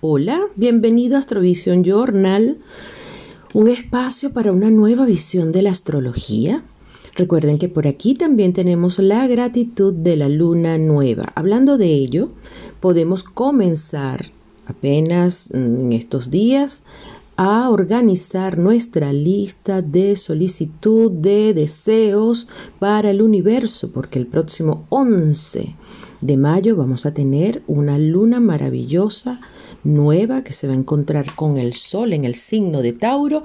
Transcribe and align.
Hola, 0.00 0.38
bienvenido 0.54 1.16
a 1.16 1.18
Astrovisión 1.18 1.82
Journal, 1.82 2.58
un 3.52 3.66
espacio 3.66 4.32
para 4.32 4.52
una 4.52 4.70
nueva 4.70 5.04
visión 5.04 5.50
de 5.50 5.62
la 5.62 5.70
astrología. 5.70 6.62
Recuerden 7.16 7.58
que 7.58 7.68
por 7.68 7.88
aquí 7.88 8.14
también 8.14 8.52
tenemos 8.52 9.00
la 9.00 9.26
gratitud 9.26 9.92
de 9.92 10.14
la 10.14 10.28
luna 10.28 10.78
nueva. 10.78 11.24
Hablando 11.34 11.78
de 11.78 11.86
ello, 11.94 12.30
podemos 12.78 13.24
comenzar 13.24 14.30
apenas 14.66 15.50
en 15.50 15.92
estos 15.92 16.30
días 16.30 16.84
a 17.36 17.68
organizar 17.68 18.56
nuestra 18.56 19.12
lista 19.12 19.82
de 19.82 20.14
solicitud 20.14 21.10
de 21.10 21.54
deseos 21.54 22.46
para 22.78 23.10
el 23.10 23.20
universo, 23.20 23.90
porque 23.90 24.20
el 24.20 24.28
próximo 24.28 24.86
11 24.90 25.74
de 26.20 26.36
mayo 26.36 26.76
vamos 26.76 27.06
a 27.06 27.12
tener 27.12 27.62
una 27.66 27.98
luna 27.98 28.40
maravillosa 28.40 29.40
nueva 29.84 30.42
que 30.42 30.52
se 30.52 30.66
va 30.66 30.72
a 30.72 30.76
encontrar 30.76 31.34
con 31.34 31.58
el 31.58 31.74
Sol 31.74 32.12
en 32.12 32.24
el 32.24 32.34
signo 32.34 32.82
de 32.82 32.92
Tauro 32.92 33.44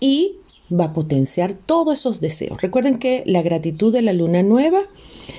y 0.00 0.36
va 0.72 0.86
a 0.86 0.92
potenciar 0.92 1.54
todos 1.54 1.98
esos 1.98 2.20
deseos. 2.20 2.62
Recuerden 2.62 2.98
que 2.98 3.22
la 3.26 3.42
gratitud 3.42 3.92
de 3.92 4.02
la 4.02 4.12
luna 4.12 4.42
nueva 4.42 4.80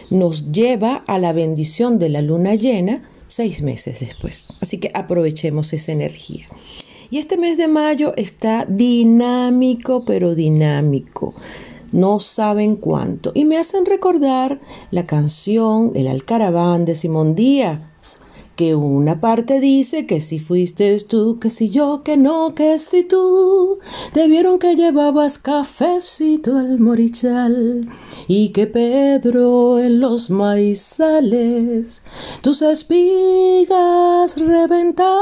nos 0.09 0.51
lleva 0.51 1.03
a 1.07 1.17
la 1.19 1.33
bendición 1.33 1.99
de 1.99 2.09
la 2.09 2.21
luna 2.21 2.55
llena 2.55 3.09
seis 3.27 3.61
meses 3.61 3.99
después. 3.99 4.47
Así 4.61 4.77
que 4.77 4.91
aprovechemos 4.93 5.73
esa 5.73 5.91
energía. 5.91 6.47
Y 7.09 7.17
este 7.17 7.37
mes 7.37 7.57
de 7.57 7.67
mayo 7.67 8.13
está 8.15 8.65
dinámico, 8.67 10.03
pero 10.05 10.35
dinámico. 10.35 11.33
No 11.93 12.19
saben 12.19 12.75
cuánto. 12.75 13.31
Y 13.33 13.45
me 13.45 13.57
hacen 13.57 13.85
recordar 13.85 14.59
la 14.91 15.05
canción 15.05 15.93
El 15.95 16.07
Alcaraván 16.07 16.83
de 16.83 16.95
Simón 16.95 17.35
Díaz 17.35 17.79
que 18.55 18.75
una 18.75 19.19
parte 19.19 19.59
dice 19.59 20.05
que 20.05 20.21
si 20.21 20.37
fuiste 20.39 20.95
tú, 20.99 21.39
que 21.39 21.49
si 21.49 21.69
yo, 21.69 22.03
que 22.03 22.17
no, 22.17 22.53
que 22.53 22.77
si 22.77 23.03
tú, 23.03 23.79
te 24.13 24.27
vieron 24.27 24.59
que 24.59 24.75
llevabas 24.75 25.39
cafecito 25.39 26.57
al 26.57 26.79
morichal 26.79 27.89
y 28.27 28.49
que 28.49 28.67
Pedro 28.67 29.79
en 29.79 29.99
los 29.99 30.29
maizales 30.29 32.03
tus 32.41 32.61
espigas 32.61 34.37
reventaban. 34.37 35.13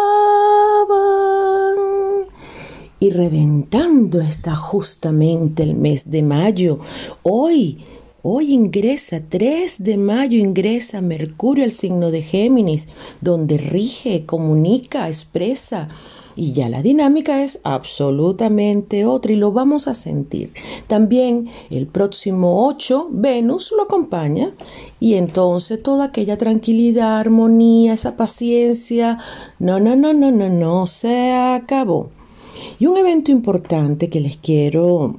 Y 3.02 3.10
reventando 3.10 4.22
está 4.22 4.56
justamente 4.56 5.64
el 5.64 5.74
mes 5.74 6.12
de 6.12 6.22
mayo. 6.22 6.80
Hoy 7.24 7.84
Hoy 8.24 8.54
ingresa, 8.54 9.20
3 9.28 9.84
de 9.84 9.98
mayo 9.98 10.38
ingresa 10.38 11.02
Mercurio 11.02 11.64
al 11.64 11.72
signo 11.72 12.12
de 12.12 12.22
Géminis, 12.22 12.88
donde 13.20 13.58
rige, 13.58 14.28
comunica, 14.28 15.08
expresa. 15.08 15.90
Y 16.36 16.52
ya 16.52 16.70
la 16.70 16.84
dinámica 16.84 17.44
es 17.44 17.60
absolutamente 17.64 19.08
otra 19.08 19.32
y 19.32 19.38
lo 19.38 19.52
vamos 19.52 19.88
a 19.88 19.96
sentir. 19.96 20.54
También 20.86 21.50
el 21.72 21.88
próximo 21.88 22.68
8, 22.68 23.08
Venus 23.10 23.74
lo 23.76 23.86
acompaña 23.86 24.52
y 25.00 25.16
entonces 25.16 25.82
toda 25.82 26.06
aquella 26.06 26.38
tranquilidad, 26.38 27.18
armonía, 27.18 27.94
esa 27.94 28.16
paciencia, 28.16 29.18
no, 29.58 29.80
no, 29.80 29.96
no, 29.96 30.14
no, 30.14 30.30
no, 30.30 30.48
no, 30.48 30.86
se 30.86 31.32
acabó. 31.32 32.12
Y 32.82 32.88
un 32.88 32.98
evento 32.98 33.30
importante 33.30 34.10
que 34.10 34.20
les 34.20 34.38
quiero 34.38 35.18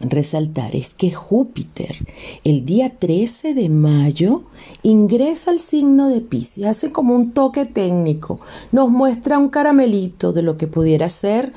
resaltar 0.00 0.74
es 0.74 0.94
que 0.94 1.12
Júpiter 1.12 1.96
el 2.44 2.64
día 2.64 2.96
13 2.98 3.52
de 3.52 3.68
mayo 3.68 4.44
ingresa 4.82 5.50
al 5.50 5.60
signo 5.60 6.08
de 6.08 6.22
Pisces, 6.22 6.64
hace 6.64 6.90
como 6.90 7.14
un 7.14 7.32
toque 7.32 7.66
técnico, 7.66 8.40
nos 8.72 8.88
muestra 8.88 9.36
un 9.36 9.50
caramelito 9.50 10.32
de 10.32 10.40
lo 10.40 10.56
que 10.56 10.66
pudiera 10.66 11.10
ser 11.10 11.52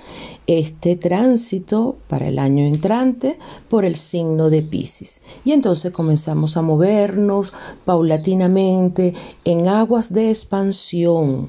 este 0.48 0.98
tránsito 0.98 1.96
para 2.10 2.28
el 2.28 2.38
año 2.38 2.66
entrante 2.66 3.40
por 3.70 3.86
el 3.86 3.96
signo 3.96 4.50
de 4.50 4.64
Pisces. 4.64 5.22
Y 5.46 5.54
entonces 5.54 5.94
comenzamos 5.94 6.58
a 6.58 6.62
movernos 6.62 7.54
paulatinamente 7.86 9.14
en 9.46 9.70
aguas 9.70 10.12
de 10.12 10.32
expansión, 10.32 11.48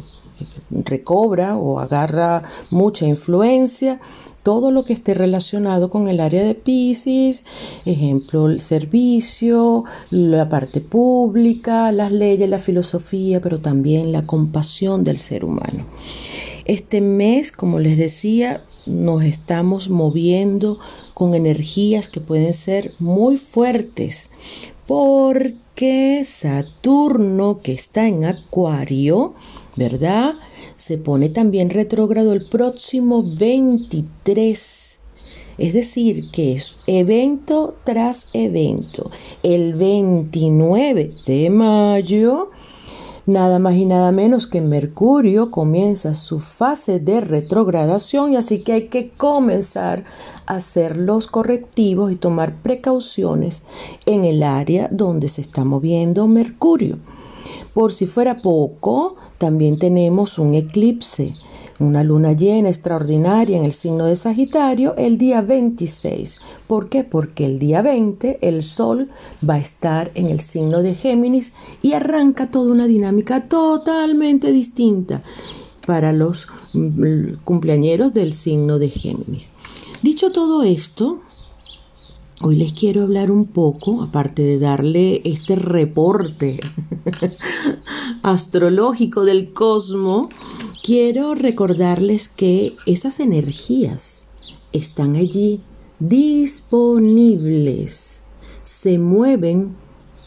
recobra 0.70 1.56
o 1.56 1.80
agarra 1.80 2.42
mucha 2.70 3.06
influencia 3.06 4.00
todo 4.46 4.70
lo 4.70 4.84
que 4.84 4.92
esté 4.92 5.12
relacionado 5.12 5.90
con 5.90 6.06
el 6.06 6.20
área 6.20 6.44
de 6.44 6.54
Pisces, 6.54 7.42
ejemplo, 7.84 8.46
el 8.46 8.60
servicio, 8.60 9.82
la 10.10 10.48
parte 10.48 10.80
pública, 10.80 11.90
las 11.90 12.12
leyes, 12.12 12.48
la 12.48 12.60
filosofía, 12.60 13.40
pero 13.40 13.58
también 13.58 14.12
la 14.12 14.22
compasión 14.22 15.02
del 15.02 15.18
ser 15.18 15.44
humano. 15.44 15.86
Este 16.64 17.00
mes, 17.00 17.50
como 17.50 17.80
les 17.80 17.98
decía, 17.98 18.62
nos 18.86 19.24
estamos 19.24 19.88
moviendo 19.88 20.78
con 21.12 21.34
energías 21.34 22.06
que 22.06 22.20
pueden 22.20 22.54
ser 22.54 22.92
muy 23.00 23.38
fuertes, 23.38 24.30
porque 24.86 26.24
Saturno, 26.24 27.58
que 27.58 27.72
está 27.72 28.06
en 28.06 28.24
Acuario, 28.24 29.34
¿verdad? 29.76 30.34
se 30.76 30.98
pone 30.98 31.28
también 31.28 31.70
retrógrado 31.70 32.32
el 32.32 32.44
próximo 32.44 33.22
23. 33.22 34.98
Es 35.58 35.72
decir, 35.72 36.30
que 36.30 36.52
es 36.54 36.76
evento 36.86 37.76
tras 37.84 38.28
evento. 38.34 39.10
El 39.42 39.74
29 39.74 41.10
de 41.26 41.50
mayo, 41.50 42.50
nada 43.24 43.58
más 43.58 43.74
y 43.74 43.86
nada 43.86 44.12
menos 44.12 44.46
que 44.46 44.60
Mercurio 44.60 45.50
comienza 45.50 46.12
su 46.12 46.40
fase 46.40 47.00
de 47.00 47.22
retrogradación 47.22 48.32
y 48.32 48.36
así 48.36 48.58
que 48.58 48.72
hay 48.74 48.88
que 48.88 49.08
comenzar 49.10 50.04
a 50.44 50.56
hacer 50.56 50.98
los 50.98 51.26
correctivos 51.26 52.12
y 52.12 52.16
tomar 52.16 52.56
precauciones 52.56 53.62
en 54.04 54.26
el 54.26 54.42
área 54.42 54.88
donde 54.92 55.30
se 55.30 55.40
está 55.40 55.64
moviendo 55.64 56.26
Mercurio. 56.26 56.98
Por 57.76 57.92
si 57.92 58.06
fuera 58.06 58.36
poco, 58.36 59.16
también 59.36 59.78
tenemos 59.78 60.38
un 60.38 60.54
eclipse, 60.54 61.34
una 61.78 62.02
luna 62.02 62.32
llena 62.32 62.70
extraordinaria 62.70 63.58
en 63.58 63.66
el 63.66 63.74
signo 63.74 64.06
de 64.06 64.16
Sagitario 64.16 64.96
el 64.96 65.18
día 65.18 65.42
26. 65.42 66.38
¿Por 66.66 66.88
qué? 66.88 67.04
Porque 67.04 67.44
el 67.44 67.58
día 67.58 67.82
20 67.82 68.38
el 68.40 68.62
Sol 68.62 69.10
va 69.46 69.56
a 69.56 69.58
estar 69.58 70.10
en 70.14 70.28
el 70.28 70.40
signo 70.40 70.80
de 70.80 70.94
Géminis 70.94 71.52
y 71.82 71.92
arranca 71.92 72.50
toda 72.50 72.72
una 72.72 72.86
dinámica 72.86 73.46
totalmente 73.46 74.52
distinta 74.52 75.22
para 75.86 76.14
los 76.14 76.48
mm, 76.72 77.42
cumpleañeros 77.44 78.10
del 78.14 78.32
signo 78.32 78.78
de 78.78 78.88
Géminis. 78.88 79.52
Dicho 80.00 80.32
todo 80.32 80.62
esto, 80.62 81.20
Hoy 82.42 82.56
les 82.56 82.74
quiero 82.74 83.02
hablar 83.02 83.30
un 83.30 83.46
poco, 83.46 84.02
aparte 84.02 84.42
de 84.42 84.58
darle 84.58 85.22
este 85.24 85.56
reporte 85.56 86.60
astrológico 88.22 89.24
del 89.24 89.54
cosmos, 89.54 90.28
quiero 90.82 91.34
recordarles 91.34 92.28
que 92.28 92.76
esas 92.84 93.20
energías 93.20 94.26
están 94.72 95.16
allí 95.16 95.62
disponibles, 95.98 98.20
se 98.64 98.98
mueven 98.98 99.74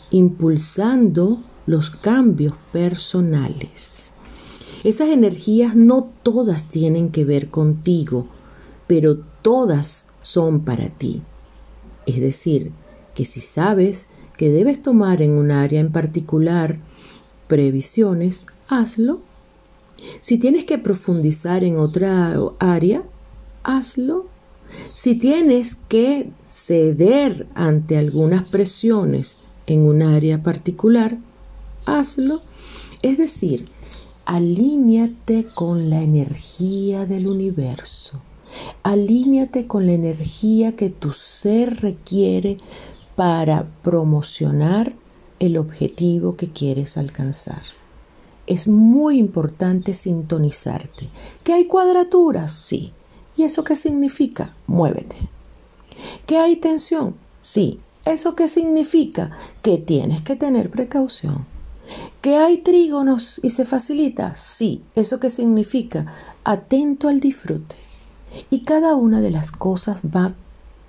impulsando 0.10 1.44
los 1.68 1.92
cambios 1.92 2.56
personales. 2.74 4.12
Esas 4.84 5.10
energías 5.10 5.76
no 5.76 6.10
todas 6.24 6.70
tienen 6.70 7.12
que 7.12 7.24
ver 7.24 7.52
contigo, 7.52 8.26
pero 8.88 9.20
todas 9.44 10.08
son 10.24 10.62
para 10.62 10.90
ti. 10.90 11.22
Es 12.10 12.20
decir, 12.20 12.72
que 13.14 13.26
si 13.26 13.40
sabes 13.40 14.08
que 14.36 14.50
debes 14.50 14.82
tomar 14.82 15.22
en 15.22 15.34
un 15.34 15.52
área 15.52 15.80
en 15.80 15.92
particular 15.92 16.80
previsiones, 17.48 18.48
hazlo. 18.68 19.22
Si 20.20 20.40
tienes 20.40 20.66
que 20.66 20.80
profundizar 20.80 21.64
en 21.64 21.78
otra 21.78 22.36
área, 22.58 23.04
hazlo. 23.64 24.26
Si 24.92 25.14
tienes 25.14 25.76
que 25.88 26.32
ceder 26.50 27.46
ante 27.54 27.96
algunas 27.96 28.50
presiones 28.50 29.38
en 29.68 29.82
un 29.82 30.02
área 30.02 30.42
particular, 30.42 31.20
hazlo. 31.86 32.42
Es 33.04 33.20
decir, 33.20 33.66
alíñate 34.26 35.46
con 35.54 35.92
la 35.92 36.02
energía 36.02 37.06
del 37.06 37.28
universo. 37.28 38.20
Alíñate 38.84 39.68
con 39.68 39.86
la 39.86 39.94
energía 39.94 40.76
que 40.76 40.90
tu 40.90 41.12
ser 41.12 41.82
requiere 41.82 42.58
para 43.16 43.68
promocionar 43.82 44.94
el 45.40 45.58
objetivo 45.58 46.36
que 46.36 46.50
quieres 46.50 46.98
alcanzar. 46.98 47.62
Es 48.48 48.68
muy 48.68 49.18
importante 49.18 49.94
sintonizarte. 49.94 51.10
¿Que 51.44 51.54
hay 51.54 51.66
cuadraturas? 51.66 52.54
Sí. 52.54 52.94
¿Y 53.38 53.44
eso 53.44 53.64
qué 53.64 53.76
significa? 53.76 54.56
Muévete. 54.68 55.18
¿Que 56.26 56.38
hay 56.38 56.56
tensión? 56.56 57.16
Sí. 57.42 57.80
¿Eso 58.06 58.36
qué 58.36 58.48
significa? 58.48 59.32
Que 59.62 59.78
tienes 59.78 60.22
que 60.22 60.36
tener 60.36 60.72
precaución. 60.72 61.46
¿Que 62.22 62.38
hay 62.38 62.58
trígonos 62.58 63.40
y 63.44 63.52
se 63.52 63.66
facilita? 63.66 64.36
Sí. 64.36 64.82
¿Eso 64.96 65.20
qué 65.20 65.30
significa? 65.30 66.14
Atento 66.44 67.08
al 67.08 67.20
disfrute. 67.20 67.76
Y 68.50 68.62
cada 68.62 68.96
una 68.96 69.22
de 69.22 69.32
las 69.32 69.52
cosas 69.52 70.02
va 70.04 70.34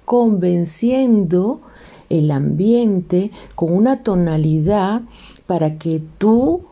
convenciendo 0.05 1.61
el 2.09 2.31
ambiente 2.31 3.31
con 3.55 3.73
una 3.73 4.03
tonalidad 4.03 5.03
para 5.47 5.79
que 5.79 6.03
tú 6.19 6.63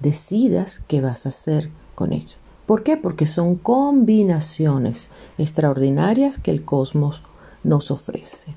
decidas 0.00 0.80
qué 0.86 1.00
vas 1.00 1.26
a 1.26 1.30
hacer 1.30 1.70
con 1.94 2.12
ello. 2.12 2.38
¿Por 2.66 2.82
qué? 2.82 2.96
Porque 2.96 3.26
son 3.26 3.56
combinaciones 3.56 5.10
extraordinarias 5.36 6.38
que 6.38 6.50
el 6.50 6.64
cosmos 6.64 7.22
nos 7.62 7.90
ofrece. 7.90 8.54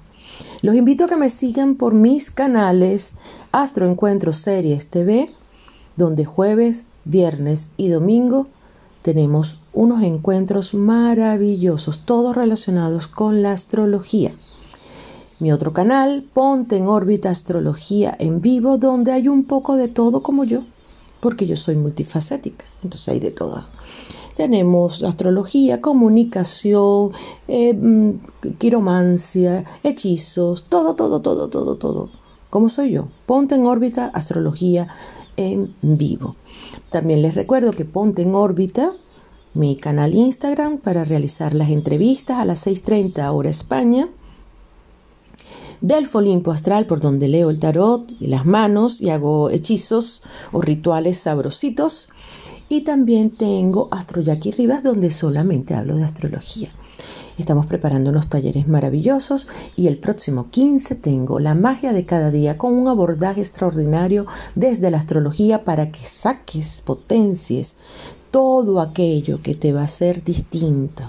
Los 0.62 0.76
invito 0.76 1.06
a 1.06 1.08
que 1.08 1.18
me 1.18 1.30
sigan 1.30 1.76
por 1.76 1.94
mis 1.94 2.32
canales 2.32 3.16
Astro 3.52 3.90
Encuentro 3.90 4.34
Series 4.34 4.88
TV, 4.88 5.30
donde 5.96 6.26
jueves, 6.26 6.86
viernes 7.06 7.70
y 7.76 7.90
domingo 7.90 8.48
tenemos 9.08 9.60
unos 9.72 10.04
encuentros 10.04 10.74
maravillosos, 10.74 12.00
todos 12.04 12.36
relacionados 12.36 13.08
con 13.08 13.42
la 13.42 13.54
astrología. 13.54 14.34
Mi 15.40 15.54
otro 15.54 15.72
canal, 15.72 16.26
Ponte 16.34 16.76
en 16.76 16.88
órbita 16.88 17.30
Astrología 17.30 18.14
en 18.20 18.42
vivo, 18.42 18.78
donde 18.78 19.14
hay 19.14 19.30
un 19.30 19.46
poco 19.46 19.78
de 19.78 19.88
todo 19.88 20.22
como 20.24 20.44
yo, 20.44 20.60
porque 21.22 21.48
yo 21.48 21.56
soy 21.56 21.78
multifacética, 21.78 22.66
entonces 22.84 23.08
hay 23.08 23.22
de 23.22 23.32
todo. 23.32 23.64
Tenemos 24.36 25.02
astrología, 25.04 25.80
comunicación, 25.80 27.14
eh, 27.48 27.74
mm, 27.74 28.12
quiromancia, 28.58 29.64
hechizos, 29.84 30.66
todo, 30.66 30.96
todo, 30.96 31.22
todo, 31.22 31.48
todo, 31.48 31.78
todo. 31.78 32.10
Como 32.50 32.68
soy 32.68 32.92
yo, 32.92 33.08
Ponte 33.26 33.56
en 33.56 33.68
órbita 33.68 34.08
Astrología 34.14 34.90
en 35.38 35.74
vivo. 35.82 36.36
También 36.92 37.22
les 37.22 37.36
recuerdo 37.36 37.72
que 37.72 37.86
Ponte 37.86 38.24
en 38.24 38.36
órbita 38.36 38.92
mi 39.54 39.76
canal 39.76 40.14
Instagram 40.14 40.78
para 40.78 41.06
realizar 41.06 41.56
las 41.56 41.70
entrevistas 41.70 42.40
a 42.40 42.46
las 42.46 42.68
6.30 42.68 43.32
hora 43.34 43.50
España 43.50 44.10
del 45.82 46.08
Olimpo 46.12 46.52
Astral, 46.52 46.86
por 46.86 47.00
donde 47.00 47.28
leo 47.28 47.50
el 47.50 47.60
tarot 47.60 48.12
y 48.20 48.28
las 48.28 48.46
manos 48.46 49.02
y 49.02 49.10
hago 49.10 49.50
hechizos 49.50 50.24
o 50.52 50.62
rituales 50.62 51.20
sabrositos. 51.20 52.10
Y 52.70 52.82
también 52.82 53.30
tengo 53.30 53.88
Astro 53.92 54.22
Jackie 54.22 54.52
Rivas, 54.52 54.84
donde 54.84 55.12
solamente 55.12 55.74
hablo 55.74 55.96
de 55.96 56.04
astrología. 56.04 56.70
Estamos 57.38 57.68
preparando 57.68 58.10
unos 58.10 58.30
talleres 58.30 58.68
maravillosos 58.68 59.48
y 59.76 59.86
el 59.88 60.00
próximo 60.00 60.50
15 60.50 60.96
tengo 60.96 61.40
la 61.40 61.54
magia 61.54 61.94
de 61.94 62.04
cada 62.04 62.32
día 62.32 62.58
con 62.58 62.74
un 62.74 62.88
abordaje 62.88 63.42
extraordinario 63.42 64.26
desde 64.56 64.90
la 64.90 64.98
astrología 64.98 65.64
para 65.64 65.92
que 65.92 66.00
saques, 66.00 66.82
potencies 66.82 67.76
todo 68.32 68.82
aquello 68.82 69.42
que 69.44 69.54
te 69.54 69.72
va 69.72 69.82
a 69.82 69.86
hacer 69.86 70.24
distinto 70.24 71.04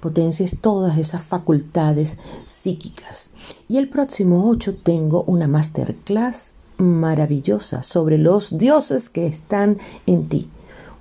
potencies 0.00 0.58
todas 0.60 0.98
esas 0.98 1.24
facultades 1.24 2.18
psíquicas. 2.44 3.30
Y 3.70 3.78
el 3.78 3.88
próximo 3.88 4.50
8 4.50 4.76
tengo 4.82 5.24
una 5.26 5.48
masterclass 5.48 6.52
maravillosa 6.76 7.82
sobre 7.82 8.18
los 8.18 8.58
dioses 8.58 9.08
que 9.08 9.26
están 9.26 9.78
en 10.06 10.28
ti 10.28 10.50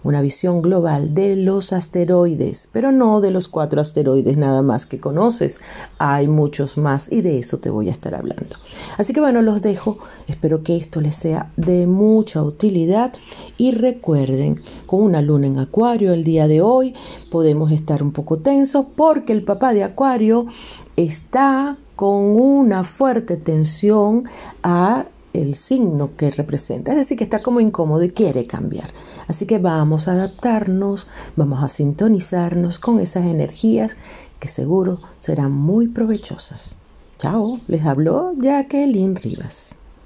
una 0.03 0.21
visión 0.21 0.61
global 0.61 1.13
de 1.13 1.35
los 1.35 1.73
asteroides, 1.73 2.69
pero 2.71 2.91
no 2.91 3.21
de 3.21 3.31
los 3.31 3.47
cuatro 3.47 3.81
asteroides 3.81 4.37
nada 4.37 4.61
más 4.61 4.85
que 4.85 4.99
conoces. 4.99 5.61
Hay 5.97 6.27
muchos 6.27 6.77
más 6.77 7.11
y 7.11 7.21
de 7.21 7.39
eso 7.39 7.57
te 7.57 7.69
voy 7.69 7.89
a 7.89 7.91
estar 7.91 8.15
hablando. 8.15 8.55
Así 8.97 9.13
que 9.13 9.19
bueno, 9.19 9.41
los 9.41 9.61
dejo. 9.61 9.99
Espero 10.27 10.63
que 10.63 10.75
esto 10.75 11.01
les 11.01 11.15
sea 11.15 11.51
de 11.57 11.87
mucha 11.87 12.43
utilidad 12.43 13.13
y 13.57 13.71
recuerden, 13.71 14.61
con 14.85 15.01
una 15.01 15.21
luna 15.21 15.47
en 15.47 15.59
acuario 15.59 16.13
el 16.13 16.23
día 16.23 16.47
de 16.47 16.61
hoy 16.61 16.93
podemos 17.31 17.71
estar 17.71 18.03
un 18.03 18.11
poco 18.11 18.37
tensos 18.37 18.85
porque 18.95 19.33
el 19.33 19.43
papá 19.43 19.73
de 19.73 19.83
acuario 19.83 20.47
está 20.95 21.77
con 21.95 22.23
una 22.23 22.83
fuerte 22.83 23.37
tensión 23.37 24.25
a 24.63 25.05
el 25.33 25.55
signo 25.55 26.15
que 26.15 26.31
representa, 26.31 26.91
es 26.91 26.97
decir, 26.97 27.17
que 27.17 27.23
está 27.23 27.41
como 27.41 27.59
incómodo 27.59 28.03
y 28.03 28.11
quiere 28.11 28.45
cambiar. 28.45 28.89
Así 29.27 29.45
que 29.45 29.59
vamos 29.59 30.07
a 30.07 30.13
adaptarnos, 30.13 31.07
vamos 31.35 31.63
a 31.63 31.69
sintonizarnos 31.69 32.79
con 32.79 32.99
esas 32.99 33.25
energías 33.25 33.97
que 34.39 34.47
seguro 34.47 34.99
serán 35.19 35.51
muy 35.51 35.87
provechosas. 35.87 36.77
Chao, 37.17 37.59
les 37.67 37.85
habló 37.85 38.33
Jacqueline 38.37 39.15
Rivas. 39.15 39.75